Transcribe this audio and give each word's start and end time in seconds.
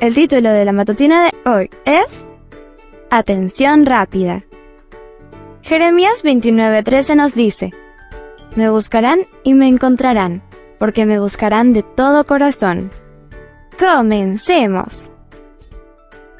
El 0.00 0.14
título 0.14 0.48
de 0.48 0.64
la 0.64 0.72
matutina 0.72 1.24
de 1.24 1.50
hoy 1.50 1.70
es 1.84 2.26
Atención 3.10 3.84
rápida. 3.84 4.44
Jeremías 5.60 6.24
29:13 6.24 7.16
nos 7.16 7.34
dice, 7.34 7.74
Me 8.56 8.70
buscarán 8.70 9.26
y 9.44 9.52
me 9.52 9.68
encontrarán, 9.68 10.42
porque 10.78 11.04
me 11.04 11.20
buscarán 11.20 11.74
de 11.74 11.82
todo 11.82 12.24
corazón. 12.24 12.90
Comencemos. 13.78 15.12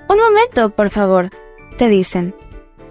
Un 0.09 0.17
momento, 0.17 0.71
por 0.71 0.89
favor, 0.89 1.29
te 1.77 1.89
dicen. 1.89 2.35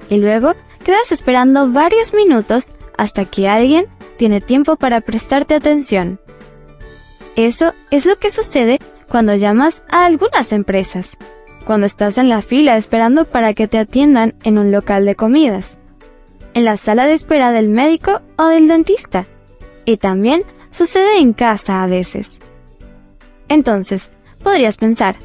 Y 0.07 0.17
luego 0.17 0.53
quedas 0.83 1.11
esperando 1.11 1.71
varios 1.71 2.13
minutos 2.13 2.69
hasta 2.95 3.25
que 3.25 3.49
alguien 3.49 3.87
tiene 4.17 4.39
tiempo 4.39 4.75
para 4.75 5.01
prestarte 5.01 5.55
atención. 5.55 6.19
Eso 7.35 7.73
es 7.89 8.05
lo 8.05 8.19
que 8.19 8.29
sucede 8.29 8.77
cuando 9.09 9.35
llamas 9.35 9.83
a 9.89 10.05
algunas 10.05 10.53
empresas, 10.53 11.17
cuando 11.65 11.87
estás 11.87 12.17
en 12.17 12.29
la 12.29 12.41
fila 12.41 12.77
esperando 12.77 13.25
para 13.25 13.53
que 13.53 13.67
te 13.67 13.77
atiendan 13.77 14.35
en 14.43 14.57
un 14.57 14.71
local 14.71 15.05
de 15.05 15.15
comidas, 15.15 15.77
en 16.53 16.65
la 16.65 16.77
sala 16.77 17.07
de 17.07 17.13
espera 17.13 17.51
del 17.51 17.69
médico 17.69 18.21
o 18.37 18.45
del 18.45 18.67
dentista, 18.67 19.25
y 19.85 19.97
también 19.97 20.43
sucede 20.71 21.17
en 21.17 21.33
casa 21.33 21.83
a 21.83 21.87
veces. 21.87 22.39
Entonces, 23.49 24.11
podrías 24.43 24.77
pensar, 24.77 25.15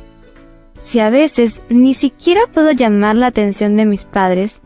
si 0.82 1.00
a 1.00 1.10
veces 1.10 1.60
ni 1.68 1.94
siquiera 1.94 2.42
puedo 2.52 2.72
llamar 2.72 3.16
la 3.16 3.28
atención 3.28 3.76
de 3.76 3.86
mis 3.86 4.04
padres, 4.04 4.60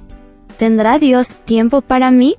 ¿tendrá 0.56 0.98
Dios 0.98 1.28
tiempo 1.45 1.81
para 1.81 2.11
mí? 2.11 2.37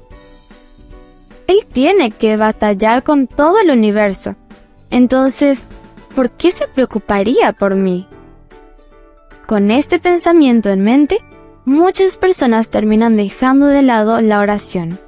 Él 1.48 1.66
tiene 1.72 2.12
que 2.12 2.38
batallar 2.38 3.04
con 3.04 3.28
todo 3.28 3.60
el 3.60 3.72
universo. 3.72 4.36
Entonces, 4.92 5.60
¿por 6.20 6.32
qué 6.32 6.52
se 6.52 6.68
preocuparía 6.68 7.54
por 7.54 7.76
mí? 7.76 8.06
Con 9.48 9.72
este 9.72 10.00
pensamiento 10.00 10.70
en 10.70 10.82
mente, 10.82 11.20
muchas 11.64 12.18
personas 12.18 12.68
terminan 12.68 13.16
dejando 13.16 13.68
de 13.68 13.84
lado 13.84 14.20
la 14.20 14.42
oración. 14.42 15.00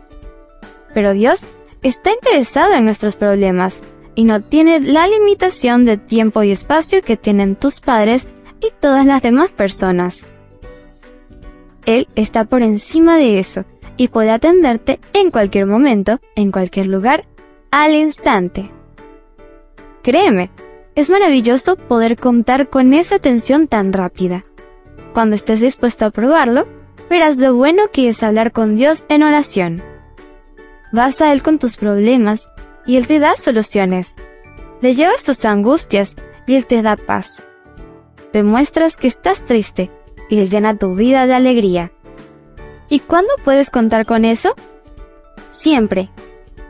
Pero 0.93 1.11
Dios 1.11 1.49
está 1.81 2.13
interesado 2.13 2.75
en 2.75 2.85
nuestros 2.85 3.17
problemas 3.17 3.81
y 4.15 4.23
no 4.23 4.39
tiene 4.39 4.79
la 4.79 5.05
limitación 5.05 5.83
de 5.83 5.97
tiempo 5.97 6.43
y 6.43 6.51
espacio 6.51 7.01
que 7.01 7.17
tienen 7.17 7.57
tus 7.57 7.81
padres 7.81 8.25
y 8.61 8.71
todas 8.79 9.05
las 9.05 9.21
demás 9.21 9.51
personas. 9.51 10.25
Él 11.85 12.07
está 12.15 12.45
por 12.45 12.61
encima 12.61 13.17
de 13.17 13.37
eso 13.37 13.65
y 13.97 14.07
puede 14.07 14.31
atenderte 14.31 15.01
en 15.11 15.29
cualquier 15.29 15.65
momento, 15.65 16.21
en 16.37 16.53
cualquier 16.53 16.87
lugar, 16.87 17.25
al 17.69 17.95
instante. 17.95 18.71
Créeme, 20.03 20.49
es 20.95 21.09
maravilloso 21.09 21.75
poder 21.75 22.17
contar 22.17 22.69
con 22.69 22.93
esa 22.93 23.15
atención 23.15 23.67
tan 23.67 23.93
rápida. 23.93 24.45
Cuando 25.13 25.35
estés 25.35 25.59
dispuesto 25.59 26.05
a 26.05 26.11
probarlo, 26.11 26.67
verás 27.09 27.37
lo 27.37 27.53
bueno 27.55 27.83
que 27.91 28.09
es 28.09 28.23
hablar 28.23 28.51
con 28.51 28.75
Dios 28.75 29.05
en 29.09 29.23
oración. 29.23 29.83
Vas 30.91 31.21
a 31.21 31.31
Él 31.31 31.43
con 31.43 31.59
tus 31.59 31.75
problemas 31.75 32.49
y 32.85 32.97
Él 32.97 33.07
te 33.07 33.19
da 33.19 33.35
soluciones. 33.35 34.15
Le 34.81 34.93
llevas 34.93 35.23
tus 35.23 35.45
angustias 35.45 36.15
y 36.47 36.55
Él 36.55 36.65
te 36.65 36.81
da 36.81 36.95
paz. 36.95 37.43
Demuestras 38.33 38.97
que 38.97 39.07
estás 39.07 39.45
triste 39.45 39.91
y 40.29 40.39
Él 40.39 40.49
llena 40.49 40.77
tu 40.77 40.95
vida 40.95 41.27
de 41.27 41.33
alegría. 41.33 41.91
¿Y 42.89 42.99
cuándo 42.99 43.31
puedes 43.43 43.69
contar 43.69 44.05
con 44.05 44.25
eso? 44.25 44.55
Siempre. 45.51 46.09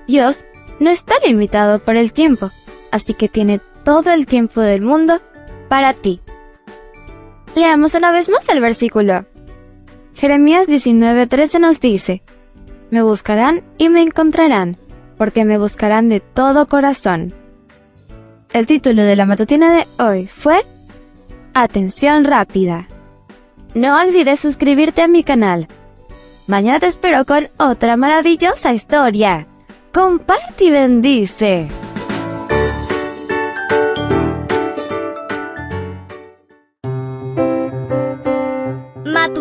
Dios 0.07 0.45
no 0.79 0.89
está 0.89 1.15
limitado 1.25 1.79
por 1.79 1.95
el 1.95 2.13
tiempo, 2.13 2.51
así 2.91 3.13
que 3.13 3.29
tiene 3.29 3.59
todo 3.84 4.12
el 4.12 4.25
tiempo 4.25 4.62
del 4.62 4.81
mundo 4.81 5.22
para 5.69 5.94
ti. 5.94 6.22
Leamos 7.56 7.94
una 7.96 8.12
vez 8.12 8.29
más 8.29 8.47
el 8.50 8.62
versículo. 8.62 9.25
Jeremías 10.13 10.68
19:13 10.68 11.59
nos 11.59 11.79
dice, 11.79 12.24
Me 12.90 13.02
buscarán 13.02 13.63
y 13.78 13.90
me 13.90 14.02
encontrarán, 14.02 14.78
porque 15.18 15.46
me 15.46 15.57
buscarán 15.57 16.09
de 16.09 16.19
todo 16.19 16.68
corazón. 16.68 17.34
El 18.53 18.68
título 18.68 19.03
de 19.03 19.16
la 19.16 19.25
matutina 19.25 19.73
de 19.73 19.88
hoy 20.03 20.28
fue 20.28 20.66
Atención 21.53 22.25
rápida. 22.25 22.88
No 23.73 23.97
olvides 24.00 24.41
suscribirte 24.41 25.02
a 25.02 25.08
mi 25.08 25.23
canal 25.23 25.68
Mañana 26.52 26.81
te 26.81 26.88
espero 26.88 27.25
con 27.25 27.50
otra 27.58 27.96
maravillosa 27.96 28.73
historia. 28.73 29.47
Comparte 29.94 30.66
y 30.66 30.72
bendice. 30.72 31.69